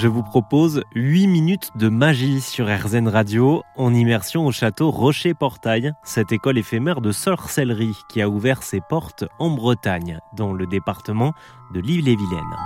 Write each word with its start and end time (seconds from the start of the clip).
je 0.00 0.08
vous 0.08 0.22
propose 0.22 0.82
8 0.94 1.26
minutes 1.26 1.72
de 1.74 1.90
magie 1.90 2.40
sur 2.40 2.74
RZN 2.74 3.06
Radio 3.06 3.62
en 3.76 3.92
immersion 3.92 4.46
au 4.46 4.50
château 4.50 4.90
Rocher-Portail, 4.90 5.92
cette 6.04 6.32
école 6.32 6.56
éphémère 6.56 7.02
de 7.02 7.12
sorcellerie 7.12 7.94
qui 8.08 8.22
a 8.22 8.28
ouvert 8.30 8.62
ses 8.62 8.80
portes 8.80 9.26
en 9.38 9.50
Bretagne, 9.50 10.18
dans 10.34 10.54
le 10.54 10.66
département 10.66 11.34
de 11.74 11.80
l'Île-et-Vilaine. 11.80 12.56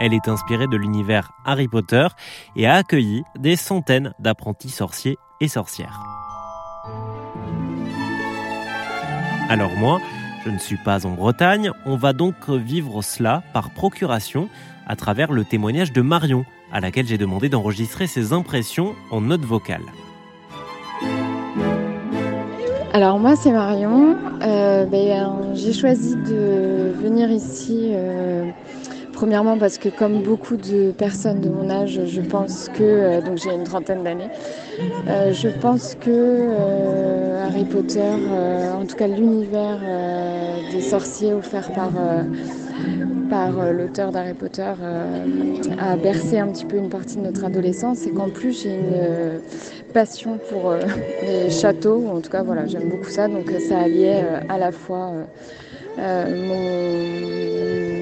Elle 0.00 0.12
est 0.12 0.26
inspirée 0.26 0.66
de 0.66 0.76
l'univers 0.76 1.30
Harry 1.44 1.68
Potter 1.68 2.08
et 2.56 2.66
a 2.66 2.74
accueilli 2.74 3.22
des 3.38 3.54
centaines 3.54 4.12
d'apprentis 4.18 4.70
sorciers 4.70 5.18
et 5.40 5.46
sorcières. 5.46 6.00
Alors 9.48 9.76
moi, 9.76 10.00
je 10.44 10.50
ne 10.50 10.58
suis 10.58 10.78
pas 10.78 11.06
en 11.06 11.12
Bretagne, 11.12 11.70
on 11.86 11.96
va 11.96 12.12
donc 12.12 12.50
vivre 12.50 13.02
cela 13.02 13.44
par 13.52 13.70
procuration 13.70 14.48
à 14.86 14.96
travers 14.96 15.32
le 15.32 15.44
témoignage 15.44 15.92
de 15.92 16.02
Marion, 16.02 16.44
à 16.72 16.80
laquelle 16.80 17.06
j'ai 17.06 17.18
demandé 17.18 17.48
d'enregistrer 17.48 18.06
ses 18.06 18.32
impressions 18.32 18.94
en 19.10 19.20
note 19.20 19.44
vocale. 19.44 19.82
Alors 22.92 23.18
moi 23.18 23.34
c'est 23.34 23.50
Marion, 23.50 24.16
euh, 24.42 24.84
ben, 24.84 25.52
j'ai 25.54 25.72
choisi 25.72 26.14
de 26.14 26.92
venir 27.02 27.28
ici 27.28 27.90
euh, 27.92 28.44
Premièrement 29.12 29.58
parce 29.58 29.78
que 29.78 29.88
comme 29.88 30.22
beaucoup 30.22 30.56
de 30.56 30.92
personnes 30.92 31.40
de 31.40 31.48
mon 31.48 31.70
âge, 31.70 32.00
je 32.06 32.20
pense 32.20 32.68
que, 32.68 32.82
euh, 32.82 33.20
donc 33.20 33.38
j'ai 33.38 33.52
une 33.52 33.64
trentaine 33.64 34.02
d'années, 34.02 34.28
je 35.06 35.48
pense 35.48 35.96
que 36.00 36.50
Harry 37.42 37.64
Potter, 37.64 38.00
en 38.00 38.84
tout 38.86 38.96
cas 38.96 39.06
l'univers 39.06 39.80
des 40.72 40.80
sorciers 40.80 41.32
offert 41.32 41.72
par, 41.72 41.90
par 43.34 43.72
l'auteur 43.72 44.12
d'Harry 44.12 44.34
Potter, 44.34 44.72
a 45.80 45.96
bercé 45.96 46.38
un 46.38 46.46
petit 46.46 46.64
peu 46.64 46.76
une 46.76 46.88
partie 46.88 47.16
de 47.16 47.22
notre 47.22 47.44
adolescence 47.44 48.06
et 48.06 48.10
qu'en 48.10 48.28
plus 48.28 48.62
j'ai 48.62 48.76
une 48.76 49.40
passion 49.92 50.38
pour 50.50 50.72
les 51.22 51.50
châteaux, 51.50 52.06
en 52.14 52.20
tout 52.20 52.30
cas 52.30 52.44
voilà, 52.44 52.66
j'aime 52.66 52.88
beaucoup 52.88 53.10
ça, 53.10 53.26
donc 53.26 53.50
ça 53.68 53.80
alliait 53.80 54.22
à 54.48 54.56
la 54.56 54.70
fois 54.70 55.10
mon, 55.98 57.24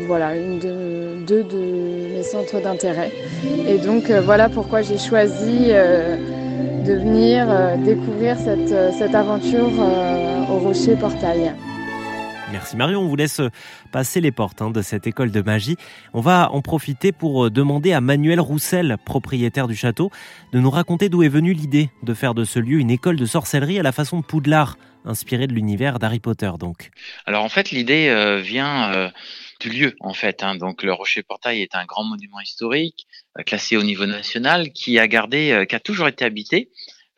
voilà, 0.07 0.37
une 0.37 0.59
de 0.59 1.25
deux 1.27 1.43
de 1.45 2.15
mes 2.15 2.23
centres 2.23 2.61
d'intérêt. 2.61 3.11
Et 3.67 3.79
donc 3.79 4.11
euh, 4.11 4.21
voilà 4.21 4.51
pourquoi 4.51 4.83
j'ai 4.83 4.99
choisi 4.99 5.69
euh, 5.71 6.17
de 6.85 6.93
venir 6.93 7.47
euh, 7.49 7.77
découvrir 7.83 8.37
cette, 8.37 8.75
cette 8.99 9.15
aventure 9.15 9.71
au 10.51 10.59
Rocher 10.59 10.97
Portail. 10.97 11.53
Merci 12.53 12.77
Marion, 12.77 13.01
on 13.01 13.09
vous 13.09 13.17
laisse 13.17 13.41
passer 13.91 14.21
les 14.21 14.31
portes 14.31 14.63
hein, 14.63 14.71
de 14.71 14.83
cette 14.83 15.07
école 15.07 15.31
de 15.31 15.43
magie. 15.43 15.77
On 16.13 16.21
va 16.21 16.51
en 16.53 16.63
profiter 16.63 17.11
pour 17.11 17.51
demander 17.51 17.93
à 17.93 18.01
Manuel 18.01 18.41
Roussel, 18.41 18.97
propriétaire 19.05 19.67
du 19.67 19.75
château, 19.75 20.11
de 20.53 20.61
nous 20.61 20.71
raconter 20.71 21.09
d'où 21.09 21.23
est 21.23 21.29
venue 21.29 21.53
l'idée 21.53 21.91
de 22.03 22.15
faire 22.15 22.35
de 22.35 22.45
ce 22.45 22.59
lieu 22.59 22.79
une 22.79 22.91
école 22.91 23.17
de 23.17 23.27
sorcellerie 23.27 23.79
à 23.79 23.83
la 23.83 23.93
façon 23.93 24.21
de 24.21 24.25
Poudlard, 24.25 24.77
inspirée 25.05 25.47
de 25.47 25.55
l'univers 25.55 25.99
d'Harry 25.99 26.21
Potter 26.21 26.53
donc. 26.61 26.91
Alors 27.27 27.43
en 27.43 27.49
fait 27.49 27.71
l'idée 27.71 28.41
vient 28.43 29.11
du 29.63 29.71
lieu 29.71 29.97
en 30.01 30.13
fait. 30.13 30.43
Hein. 30.43 30.57
Donc 30.57 30.83
le 30.83 30.93
Rocher 30.93 31.23
Portail 31.23 31.63
est 31.63 31.75
un 31.75 31.85
grand 31.85 32.05
monument 32.05 32.41
historique 32.41 33.07
euh, 33.39 33.43
classé 33.43 33.77
au 33.77 33.83
niveau 33.83 34.07
national 34.07 34.73
qui 34.73 34.99
a 34.99 35.07
gardé, 35.09 35.53
euh, 35.53 35.65
qui 35.65 35.75
a 35.75 35.81
toujours 35.81 36.09
été 36.09 36.25
habité 36.25 36.71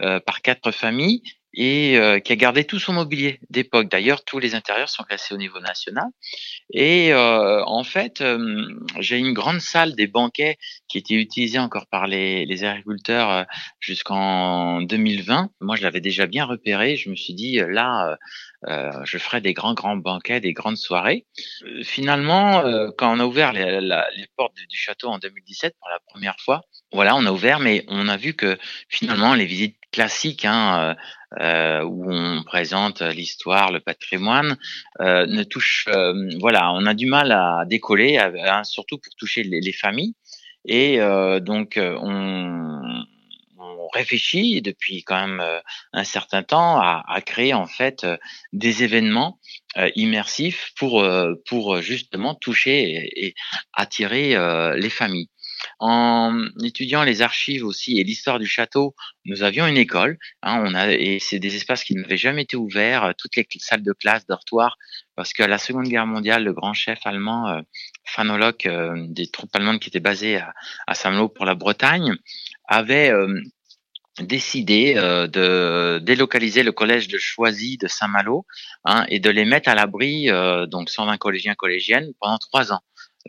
euh, 0.02 0.20
par 0.20 0.42
quatre 0.42 0.70
familles 0.70 1.22
et 1.56 1.98
qui 2.24 2.32
a 2.32 2.36
gardé 2.36 2.64
tout 2.64 2.78
son 2.78 2.92
mobilier 2.92 3.40
d'époque. 3.50 3.90
D'ailleurs, 3.90 4.24
tous 4.24 4.38
les 4.38 4.54
intérieurs 4.54 4.88
sont 4.88 5.04
classés 5.04 5.34
au 5.34 5.38
niveau 5.38 5.60
national. 5.60 6.06
Et 6.72 7.12
en 7.14 7.84
fait, 7.84 8.22
j'ai 8.98 9.18
une 9.18 9.32
grande 9.32 9.60
salle 9.60 9.94
des 9.94 10.06
banquets 10.06 10.56
qui 10.88 10.98
était 10.98 11.14
utilisée 11.14 11.58
encore 11.58 11.86
par 11.86 12.06
les, 12.06 12.44
les 12.46 12.64
agriculteurs 12.64 13.46
jusqu'en 13.80 14.80
2020. 14.82 15.50
Moi, 15.60 15.76
je 15.76 15.82
l'avais 15.82 16.00
déjà 16.00 16.26
bien 16.26 16.44
repéré. 16.44 16.96
Je 16.96 17.10
me 17.10 17.14
suis 17.14 17.34
dit, 17.34 17.60
là, 17.68 18.18
euh, 18.68 18.92
je 19.04 19.18
ferai 19.18 19.40
des 19.40 19.52
grands, 19.52 19.74
grands 19.74 19.96
banquets, 19.96 20.40
des 20.40 20.52
grandes 20.52 20.76
soirées. 20.76 21.26
Euh, 21.64 21.82
finalement, 21.82 22.60
euh, 22.60 22.90
quand 22.96 23.14
on 23.14 23.20
a 23.20 23.24
ouvert 23.24 23.52
les, 23.52 23.80
les 23.80 24.26
portes 24.36 24.54
du, 24.56 24.76
château 24.76 25.08
en 25.08 25.18
2017 25.18 25.74
pour 25.78 25.88
la 25.90 25.98
première 26.06 26.36
fois, 26.40 26.62
voilà, 26.92 27.14
on 27.16 27.26
a 27.26 27.32
ouvert, 27.32 27.60
mais 27.60 27.84
on 27.88 28.08
a 28.08 28.16
vu 28.16 28.34
que 28.34 28.56
finalement, 28.88 29.34
les 29.34 29.46
visites 29.46 29.76
classiques, 29.92 30.44
hein, 30.44 30.96
euh, 31.40 31.82
où 31.82 32.10
on 32.10 32.42
présente 32.44 33.02
l'histoire, 33.02 33.70
le 33.70 33.80
patrimoine, 33.80 34.56
euh, 35.00 35.26
ne 35.26 35.42
touchent, 35.44 35.88
voilà, 36.40 36.72
on 36.72 36.86
a 36.86 36.94
du 36.94 37.06
mal 37.06 37.32
à 37.32 37.64
décoller, 37.66 38.18
hein, 38.18 38.64
surtout 38.64 38.98
pour 38.98 39.14
toucher 39.16 39.42
les, 39.42 39.60
les 39.60 39.72
familles. 39.72 40.14
Et 40.66 40.98
donc, 41.42 41.78
on, 41.78 42.83
on 43.84 43.88
réfléchit 43.88 44.62
depuis 44.62 45.04
quand 45.04 45.26
même 45.26 45.40
euh, 45.40 45.60
un 45.92 46.04
certain 46.04 46.42
temps 46.42 46.80
à, 46.80 47.20
créer 47.24 47.54
en 47.54 47.66
fait 47.66 48.04
euh, 48.04 48.16
des 48.52 48.82
événements 48.82 49.38
euh, 49.76 49.90
immersifs 49.94 50.72
pour 50.76 51.04
pour 51.46 51.80
justement 51.80 52.34
toucher 52.34 53.10
et, 53.16 53.34
attirer 53.72 54.36
les 54.76 54.90
familles. 54.90 55.28
En 55.80 56.46
étudiant 56.62 57.04
les 57.04 57.22
archives 57.22 57.64
aussi 57.64 57.98
et 57.98 58.04
l'histoire 58.04 58.38
du 58.38 58.46
château, 58.46 58.94
nous 59.24 59.42
avions 59.42 59.66
une 59.66 59.78
école. 59.78 60.18
Hein, 60.42 60.62
on 60.64 60.74
a 60.74 60.92
et 60.92 61.18
c'est 61.18 61.38
des 61.38 61.56
espaces 61.56 61.84
qui 61.84 61.94
n'avaient 61.94 62.16
jamais 62.16 62.42
été 62.42 62.56
ouverts, 62.56 63.14
toutes 63.18 63.36
les 63.36 63.46
salles 63.58 63.82
de 63.82 63.92
classe, 63.92 64.26
dortoirs, 64.26 64.76
parce 65.16 65.32
qu'à 65.32 65.46
la 65.46 65.58
Seconde 65.58 65.88
Guerre 65.88 66.06
mondiale, 66.06 66.44
le 66.44 66.52
grand 66.52 66.74
chef 66.74 67.00
allemand 67.04 67.62
euh, 68.66 69.06
des 69.08 69.26
troupes 69.28 69.54
allemandes 69.54 69.80
qui 69.80 69.88
étaient 69.88 70.00
basées 70.00 70.36
à, 70.36 70.52
à 70.86 70.94
Saint-Malo 70.94 71.28
pour 71.28 71.44
la 71.44 71.54
Bretagne, 71.54 72.14
avait 72.66 73.12
décidé 74.20 74.94
euh, 74.96 75.26
de 75.26 75.98
délocaliser 75.98 76.62
le 76.62 76.72
collège 76.72 77.08
de 77.08 77.18
Choisy 77.18 77.78
de 77.78 77.88
Saint-Malo 77.88 78.46
hein, 78.84 79.04
et 79.08 79.18
de 79.18 79.30
les 79.30 79.44
mettre 79.44 79.68
à 79.68 79.74
l'abri, 79.74 80.30
euh, 80.30 80.66
donc 80.66 80.88
120 80.88 81.16
collégiens 81.16 81.54
collégiennes, 81.54 82.12
pendant 82.20 82.38
trois 82.38 82.72
ans, 82.72 82.80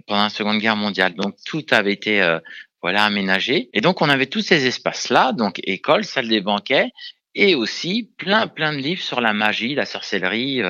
pendant 0.07 0.24
la 0.24 0.29
Seconde 0.29 0.59
Guerre 0.59 0.75
mondiale. 0.75 1.16
Donc 1.16 1.35
tout 1.45 1.66
avait 1.72 1.94
été 1.94 2.22
euh, 2.22 2.40
voilà 2.81 3.03
aménagé 3.03 3.69
et 3.74 3.81
donc 3.81 4.01
on 4.01 4.09
avait 4.09 4.28
tous 4.28 4.41
ces 4.41 4.68
espaces-là, 4.68 5.34
donc 5.34 5.59
école, 5.63 6.06
salle 6.06 6.28
des 6.28 6.41
banquets 6.41 6.91
et 7.34 7.56
aussi 7.56 8.12
plein 8.18 8.47
plein 8.47 8.72
de 8.72 8.78
livres 8.78 9.01
sur 9.01 9.22
la 9.22 9.34
magie, 9.34 9.74
la 9.74 9.85
sorcellerie. 9.85 10.62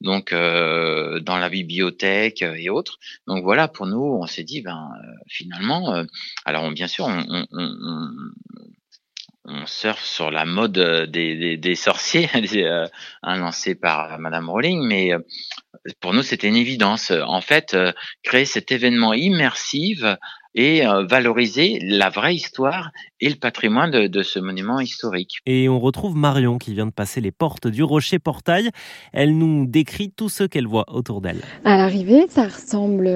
donc 0.00 0.32
dans 0.34 1.38
la 1.38 1.48
bibliothèque 1.48 2.42
et 2.42 2.68
autres. 2.68 2.98
Donc 3.28 3.44
voilà, 3.44 3.68
pour 3.68 3.86
nous, 3.86 4.02
on 4.20 4.26
s'est 4.26 4.42
dit, 4.42 4.60
ben 4.60 4.90
finalement, 5.28 6.04
alors 6.44 6.68
bien 6.72 6.88
sûr, 6.88 7.04
on, 7.04 7.24
on, 7.28 7.46
on 7.52 8.10
surfe 9.66 10.04
sur 10.04 10.30
la 10.30 10.44
mode 10.44 10.78
euh, 10.78 11.06
des, 11.06 11.36
des, 11.36 11.56
des 11.56 11.74
sorciers 11.74 12.28
euh, 12.56 12.86
lancé 13.22 13.74
par 13.74 14.18
Madame 14.18 14.48
Rowling, 14.48 14.86
mais 14.86 15.12
euh, 15.12 15.18
pour 16.00 16.12
nous 16.14 16.22
c'était 16.22 16.48
une 16.48 16.56
évidence. 16.56 17.10
En 17.10 17.40
fait, 17.40 17.76
créer 18.22 18.44
cet 18.44 18.70
événement 18.70 19.14
immersif 19.14 20.04
et 20.54 20.82
valoriser 21.08 21.78
la 21.82 22.10
vraie 22.10 22.34
histoire 22.34 22.90
et 23.20 23.28
le 23.28 23.36
patrimoine 23.36 23.90
de, 23.90 24.06
de, 24.06 24.22
ce 24.22 24.38
monument 24.38 24.78
historique. 24.78 25.38
Et 25.46 25.68
on 25.68 25.80
retrouve 25.80 26.14
Marion 26.14 26.58
qui 26.58 26.74
vient 26.74 26.86
de 26.86 26.92
passer 26.92 27.20
les 27.20 27.32
portes 27.32 27.66
du 27.66 27.82
Rocher 27.82 28.18
Portail. 28.20 28.70
Elle 29.12 29.36
nous 29.36 29.66
décrit 29.66 30.12
tout 30.12 30.28
ce 30.28 30.44
qu'elle 30.44 30.68
voit 30.68 30.84
autour 30.88 31.20
d'elle. 31.20 31.40
À 31.64 31.78
l'arrivée, 31.78 32.26
ça 32.28 32.44
ressemble 32.44 33.08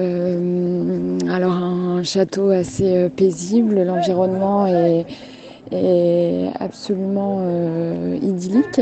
alors 1.29 1.53
à 1.53 1.67
un 1.67 2.03
château 2.03 2.49
assez 2.49 3.07
paisible. 3.15 3.83
L'environnement 3.83 4.67
est 4.67 5.05
est 5.71 6.49
absolument 6.59 7.39
euh, 7.41 8.17
idyllique. 8.21 8.81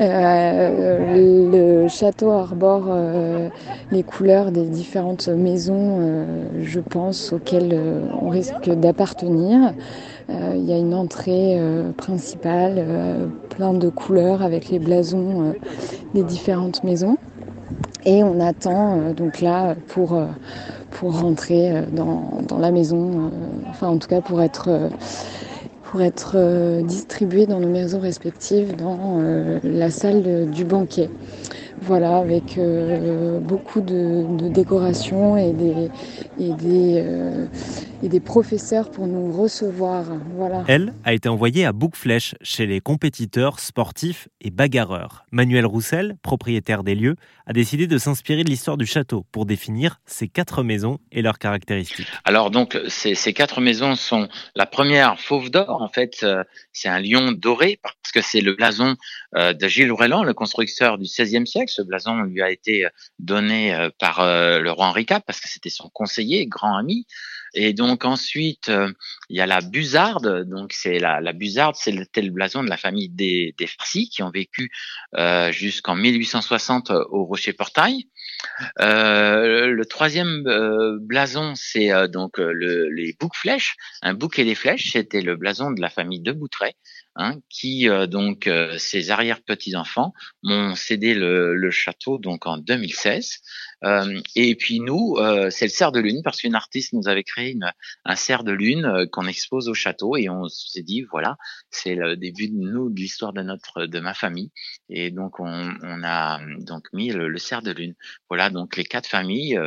Euh, 0.00 1.82
le 1.84 1.88
château 1.88 2.30
arbore 2.30 2.86
euh, 2.88 3.48
les 3.90 4.02
couleurs 4.02 4.50
des 4.50 4.66
différentes 4.66 5.28
maisons, 5.28 6.24
je 6.60 6.80
pense, 6.80 7.32
auxquelles 7.32 7.78
on 8.20 8.28
risque 8.28 8.70
d'appartenir. 8.70 9.72
Il 10.28 10.64
y 10.64 10.72
a 10.72 10.78
une 10.78 10.94
entrée 10.94 11.60
principale, 11.96 12.86
plein 13.50 13.74
de 13.74 13.88
couleurs 13.90 14.42
avec 14.42 14.70
les 14.70 14.78
blasons 14.78 15.52
des 16.14 16.22
différentes 16.22 16.84
maisons. 16.84 17.16
Et 18.04 18.24
on 18.24 18.40
attend 18.40 19.12
donc 19.14 19.40
là 19.40 19.74
pour, 19.88 20.18
pour 20.90 21.20
rentrer 21.20 21.82
dans, 21.92 22.30
dans 22.48 22.58
la 22.58 22.70
maison, 22.70 23.30
enfin 23.68 23.88
en 23.88 23.98
tout 23.98 24.08
cas 24.08 24.22
pour 24.22 24.40
être 24.40 24.88
pour 25.92 26.00
être 26.00 26.36
euh, 26.36 26.80
distribués 26.80 27.44
dans 27.44 27.60
nos 27.60 27.68
maisons 27.68 28.00
respectives 28.00 28.74
dans 28.76 29.20
euh, 29.20 29.60
la 29.62 29.90
salle 29.90 30.50
du 30.50 30.64
banquet. 30.64 31.10
Voilà, 31.82 32.16
avec 32.16 32.56
euh, 32.56 33.38
beaucoup 33.40 33.82
de, 33.82 34.24
décorations 34.48 35.36
et 35.36 35.52
des, 35.52 35.90
et 36.40 36.52
des, 36.54 37.04
et 38.02 38.08
des 38.08 38.20
professeurs 38.20 38.90
pour 38.90 39.06
nous 39.06 39.32
recevoir. 39.32 40.04
Voilà. 40.34 40.64
Elle 40.66 40.92
a 41.04 41.12
été 41.12 41.28
envoyée 41.28 41.64
à 41.64 41.72
Boucflèche 41.72 42.34
chez 42.42 42.66
les 42.66 42.80
compétiteurs 42.80 43.60
sportifs 43.60 44.28
et 44.40 44.50
bagarreurs. 44.50 45.24
Manuel 45.30 45.66
Roussel, 45.66 46.16
propriétaire 46.22 46.82
des 46.82 46.94
lieux, 46.94 47.16
a 47.46 47.52
décidé 47.52 47.86
de 47.86 47.98
s'inspirer 47.98 48.44
de 48.44 48.50
l'histoire 48.50 48.76
du 48.76 48.86
château 48.86 49.24
pour 49.30 49.46
définir 49.46 50.00
ces 50.06 50.28
quatre 50.28 50.62
maisons 50.62 50.98
et 51.12 51.22
leurs 51.22 51.38
caractéristiques. 51.38 52.08
Alors 52.24 52.50
donc 52.50 52.78
ces, 52.88 53.14
ces 53.14 53.32
quatre 53.32 53.60
maisons 53.60 53.94
sont 53.94 54.28
la 54.54 54.66
première 54.66 55.20
Fauve 55.20 55.50
d'or 55.50 55.80
en 55.82 55.88
fait 55.88 56.22
euh, 56.22 56.42
c'est 56.72 56.88
un 56.88 57.00
lion 57.00 57.32
doré 57.32 57.78
parce 57.82 58.12
que 58.12 58.20
c'est 58.20 58.40
le 58.40 58.54
blason 58.54 58.96
euh, 59.36 59.52
de 59.52 59.68
Gilles 59.68 59.90
Ourelan, 59.90 60.24
le 60.24 60.34
constructeur 60.34 60.98
du 60.98 61.04
XVIe 61.04 61.46
siècle. 61.46 61.72
Ce 61.72 61.82
blason 61.82 62.22
lui 62.22 62.42
a 62.42 62.50
été 62.50 62.86
donné 63.18 63.74
euh, 63.74 63.90
par 63.98 64.20
le 64.22 64.70
roi 64.70 64.86
Henri 64.86 65.02
IV 65.08 65.20
parce 65.26 65.40
que 65.40 65.48
c'était 65.48 65.70
son 65.70 65.88
conseiller, 65.88 66.46
grand 66.46 66.76
ami. 66.76 67.06
Et 67.54 67.72
donc 67.72 68.04
ensuite, 68.04 68.70
il 69.28 69.36
y 69.36 69.40
a 69.40 69.46
la 69.46 69.60
Buzarde. 69.60 70.48
Donc 70.48 70.72
c'est 70.72 70.98
la, 70.98 71.20
la 71.20 71.32
Buzarde, 71.32 71.76
c'est 71.78 71.92
le, 71.92 72.06
tel 72.06 72.30
blason 72.30 72.62
de 72.62 72.68
la 72.68 72.76
famille 72.76 73.08
des, 73.08 73.54
des 73.58 73.66
Farcy 73.66 74.08
qui 74.08 74.22
ont 74.22 74.30
vécu 74.30 74.70
euh, 75.16 75.52
jusqu'en 75.52 75.94
1860 75.94 76.90
au 76.90 77.24
Rocher-Portail. 77.24 78.08
Euh, 78.80 79.66
le 79.68 79.84
troisième 79.84 80.46
euh, 80.46 80.98
blason, 81.00 81.54
c'est 81.54 81.90
donc 82.08 82.38
le, 82.38 82.88
les 82.90 83.14
boucs-flèches. 83.18 83.76
Un 84.02 84.14
bouc 84.14 84.38
et 84.38 84.44
des 84.44 84.54
flèches, 84.54 84.92
c'était 84.92 85.22
le 85.22 85.36
blason 85.36 85.70
de 85.70 85.80
la 85.80 85.88
famille 85.88 86.20
de 86.20 86.32
Boutray. 86.32 86.74
Hein, 87.14 87.40
qui 87.50 87.88
donc 88.08 88.48
ses 88.78 89.10
arrière 89.10 89.42
petits 89.42 89.76
enfants 89.76 90.14
m'ont 90.42 90.74
cédé 90.74 91.12
le, 91.12 91.70
château 91.70 92.16
donc 92.16 92.46
en 92.46 92.56
2016 92.56 93.42
euh, 93.84 94.20
et 94.36 94.54
puis 94.54 94.80
nous, 94.80 95.16
euh, 95.18 95.50
c'est 95.50 95.64
le 95.64 95.70
cerf 95.70 95.92
de 95.92 96.00
lune 96.00 96.20
parce 96.22 96.40
qu'une 96.40 96.54
artiste 96.54 96.92
nous 96.92 97.08
avait 97.08 97.24
créé 97.24 97.56
un 98.04 98.16
cerf 98.16 98.44
de 98.44 98.52
lune 98.52 98.84
euh, 98.84 99.06
qu'on 99.10 99.26
expose 99.26 99.68
au 99.68 99.74
château 99.74 100.16
et 100.16 100.28
on 100.28 100.48
s'est 100.48 100.82
dit 100.82 101.02
voilà, 101.10 101.36
c'est 101.70 101.94
le 101.94 102.16
début 102.16 102.48
de 102.48 102.54
nous 102.54 102.90
de 102.90 102.96
l'histoire 102.96 103.32
de 103.32 103.42
notre 103.42 103.86
de 103.86 104.00
ma 104.00 104.14
famille 104.14 104.52
et 104.88 105.10
donc 105.10 105.40
on, 105.40 105.74
on 105.82 106.04
a 106.04 106.40
donc 106.60 106.86
mis 106.92 107.10
le, 107.10 107.28
le, 107.28 107.38
cerf 107.38 107.62
de 107.62 107.72
lune. 107.72 107.94
Voilà 108.32 108.48
donc 108.48 108.78
les 108.78 108.84
quatre 108.84 109.06
familles 109.06 109.60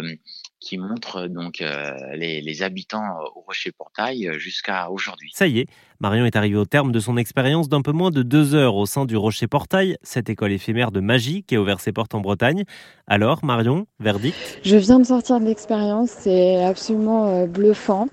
qui 0.59 0.79
montrent 0.79 1.27
donc 1.27 1.59
les, 1.59 2.41
les, 2.41 2.63
habitants 2.63 3.05
au 3.35 3.41
Rocher 3.41 3.71
Portail 3.71 4.31
jusqu'à 4.39 4.89
aujourd'hui. 4.89 5.29
Ça 5.35 5.45
y 5.45 5.59
est, 5.59 5.67
Marion 6.01 6.25
est 6.25 6.35
arrivée 6.35 6.57
au 6.57 6.65
terme 6.65 6.91
de 6.91 6.99
son 6.99 7.15
expérience 7.15 7.69
d'un 7.69 7.81
peu 7.81 7.93
moins 7.93 8.11
de 8.11 8.21
deux 8.21 8.53
heures 8.53 8.75
au 8.75 8.85
sein 8.85 9.05
du 9.05 9.15
Rocher 9.15 9.47
Portail, 9.47 9.95
cette 10.03 10.29
école 10.29 10.51
éphémère 10.51 10.91
de 10.91 10.99
magie 10.99 11.43
qui 11.43 11.55
a 11.55 11.61
ouvert 11.61 11.79
ses 11.79 11.93
portes 11.93 12.13
en 12.15 12.19
Bretagne. 12.19 12.65
Alors, 13.07 13.45
Marion, 13.45 13.85
verdict? 14.01 14.35
Je 14.63 14.75
viens 14.75 14.99
de 14.99 15.05
sortir 15.05 15.39
de 15.39 15.45
l'expérience, 15.45 16.09
c'est 16.09 16.63
absolument 16.63 17.27
euh, 17.27 17.45
bluffant. 17.45 18.07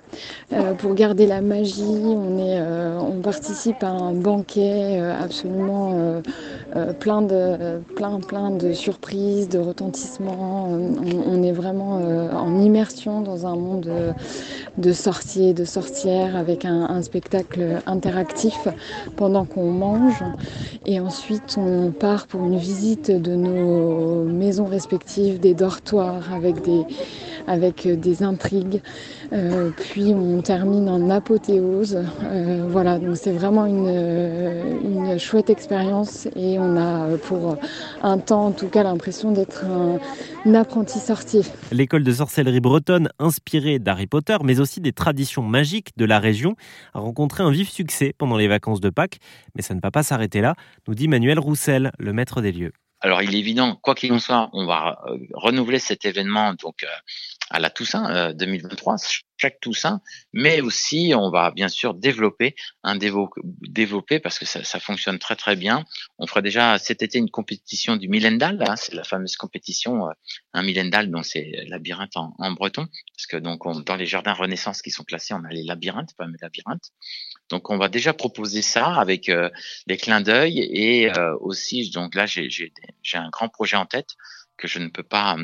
Euh, 0.52 0.74
pour 0.74 0.94
garder 0.94 1.26
la 1.26 1.40
magie, 1.40 1.82
on, 1.82 2.38
est, 2.38 2.60
euh, 2.60 2.98
on 3.00 3.20
participe 3.20 3.82
à 3.82 3.88
un 3.88 4.12
banquet 4.12 5.00
absolument 5.00 6.22
plein, 7.00 7.22
de, 7.22 7.80
plein, 7.96 8.20
plein 8.20 8.50
de 8.50 8.72
surprises, 8.74 9.48
de 9.48 9.58
retentissements. 9.58 10.68
On, 10.68 11.42
est 11.42 11.52
vraiment 11.52 11.96
en 11.96 12.60
immersion 12.60 13.22
dans 13.22 13.46
un 13.46 13.56
monde 13.56 13.90
de, 14.78 14.92
sorciers, 14.92 15.54
de 15.54 15.64
sorcières, 15.64 16.36
avec 16.36 16.64
un 16.64 17.02
spectacle 17.02 17.71
interactif 17.86 18.68
pendant 19.16 19.44
qu'on 19.44 19.70
mange. 19.70 20.22
Et 20.86 21.00
ensuite, 21.00 21.56
on 21.58 21.90
part 21.90 22.26
pour 22.26 22.44
une 22.44 22.56
visite 22.56 23.10
de 23.10 23.34
nos 23.34 24.24
maisons 24.24 24.66
respectives, 24.66 25.38
des 25.38 25.54
dortoirs 25.54 26.32
avec 26.32 26.62
des, 26.62 26.84
avec 27.46 27.88
des 27.88 28.22
intrigues. 28.22 28.80
Euh, 29.32 29.70
puis 29.76 30.14
on 30.14 30.42
termine 30.42 30.88
en 30.88 31.10
apothéose. 31.10 31.98
Euh, 32.24 32.66
voilà, 32.68 32.98
donc 32.98 33.16
c'est 33.16 33.32
vraiment 33.32 33.66
une, 33.66 35.18
chouette 35.18 35.50
expérience 35.50 36.26
et 36.36 36.58
on 36.58 36.76
a 36.76 37.16
pour 37.18 37.56
un 38.02 38.18
temps 38.18 38.46
en 38.46 38.50
tout 38.52 38.68
cas 38.68 38.82
l'impression 38.82 39.32
d'être 39.32 39.64
un, 39.64 39.98
un 40.44 40.54
apprenti 40.54 40.98
sorcier. 40.98 41.42
L'école 41.70 42.04
de 42.04 42.12
sorcellerie 42.12 42.60
bretonne, 42.60 43.08
inspirée 43.18 43.78
d'Harry 43.78 44.06
Potter, 44.06 44.36
mais 44.44 44.60
aussi 44.60 44.80
des 44.80 44.92
traditions 44.92 45.42
magiques 45.42 45.90
de 45.96 46.04
la 46.04 46.18
région, 46.18 46.54
a 46.94 47.00
rencontré 47.00 47.42
un 47.42 47.50
vif 47.50 47.70
succès 47.70 48.14
pendant 48.16 48.36
les 48.36 48.48
vacances 48.48 48.80
de 48.80 48.90
Pâques. 48.90 49.18
Mais 49.54 49.62
ça 49.62 49.74
ne 49.74 49.80
va 49.80 49.90
pas 49.90 50.02
s'arrêter 50.02 50.40
là, 50.40 50.54
nous 50.88 50.94
dit 50.94 51.08
Manuel 51.08 51.38
Roussel, 51.38 51.92
le 51.98 52.12
maître 52.12 52.40
des 52.40 52.52
lieux. 52.52 52.72
Alors, 53.02 53.20
il 53.22 53.34
est 53.34 53.38
évident, 53.38 53.76
quoi 53.76 53.94
qu'il 53.96 54.12
en 54.12 54.20
soit, 54.20 54.48
on 54.52 54.64
va 54.64 55.02
euh, 55.08 55.18
renouveler 55.34 55.80
cet 55.80 56.04
événement 56.04 56.54
donc 56.54 56.84
euh, 56.84 56.86
à 57.52 57.60
la 57.60 57.70
Toussaint 57.70 58.10
euh, 58.10 58.32
2023, 58.32 58.96
chaque 59.36 59.60
Toussaint, 59.60 60.00
mais 60.32 60.60
aussi 60.60 61.12
on 61.16 61.30
va 61.30 61.50
bien 61.50 61.68
sûr 61.68 61.94
développer 61.94 62.54
un 62.82 62.96
développer 62.96 64.20
parce 64.20 64.38
que 64.38 64.46
ça, 64.46 64.64
ça, 64.64 64.80
fonctionne 64.80 65.18
très 65.18 65.36
très 65.36 65.54
bien. 65.54 65.84
On 66.18 66.26
fera 66.26 66.42
déjà 66.42 66.78
cet 66.78 67.02
été 67.02 67.18
une 67.18 67.30
compétition 67.30 67.96
du 67.96 68.08
Millendal, 68.08 68.64
hein, 68.66 68.76
c'est 68.76 68.94
la 68.94 69.04
fameuse 69.04 69.36
compétition 69.36 70.08
euh, 70.08 70.12
un 70.54 70.62
Millendal, 70.62 71.10
donc 71.10 71.26
c'est 71.26 71.64
labyrinthe 71.68 72.16
en, 72.16 72.34
en, 72.38 72.52
breton, 72.52 72.88
parce 73.16 73.26
que 73.26 73.36
donc 73.36 73.66
on, 73.66 73.80
dans 73.80 73.96
les 73.96 74.06
jardins 74.06 74.32
Renaissance 74.32 74.80
qui 74.80 74.90
sont 74.90 75.04
classés, 75.04 75.34
on 75.34 75.44
a 75.44 75.50
les 75.50 75.64
labyrinthes, 75.64 76.14
pas 76.16 76.26
mes 76.26 76.38
labyrinthes. 76.40 76.90
Donc 77.50 77.68
on 77.68 77.76
va 77.76 77.88
déjà 77.88 78.14
proposer 78.14 78.62
ça 78.62 78.94
avec 78.94 79.28
euh, 79.28 79.50
des 79.86 79.98
clins 79.98 80.22
d'œil 80.22 80.60
et 80.60 81.10
euh, 81.10 81.36
aussi 81.40 81.90
donc 81.90 82.14
là 82.14 82.24
j'ai 82.24 82.72
un 83.12 83.28
grand 83.28 83.48
projet 83.48 83.76
en 83.76 83.84
tête 83.84 84.10
que 84.56 84.68
je 84.68 84.78
ne 84.78 84.88
peux 84.88 85.02
pas 85.02 85.36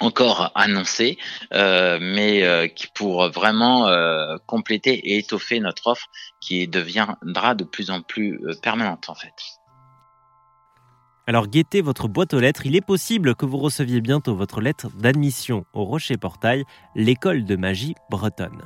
encore 0.00 0.52
annoncé, 0.54 1.18
euh, 1.52 1.98
mais 2.00 2.42
euh, 2.42 2.68
qui 2.68 2.86
pour 2.94 3.28
vraiment 3.30 3.88
euh, 3.88 4.36
compléter 4.46 4.94
et 4.94 5.18
étoffer 5.18 5.60
notre 5.60 5.88
offre 5.88 6.06
qui 6.40 6.68
deviendra 6.68 7.54
de 7.54 7.64
plus 7.64 7.90
en 7.90 8.02
plus 8.02 8.40
permanente 8.62 9.08
en 9.08 9.14
fait. 9.14 9.34
Alors 11.26 11.46
guettez 11.46 11.82
votre 11.82 12.08
boîte 12.08 12.32
aux 12.32 12.40
lettres, 12.40 12.64
il 12.64 12.74
est 12.74 12.84
possible 12.84 13.34
que 13.34 13.44
vous 13.44 13.58
receviez 13.58 14.00
bientôt 14.00 14.34
votre 14.34 14.62
lettre 14.62 14.88
d'admission 14.96 15.66
au 15.74 15.84
Rocher 15.84 16.16
Portail, 16.16 16.64
l'école 16.94 17.44
de 17.44 17.56
magie 17.56 17.94
bretonne. 18.10 18.62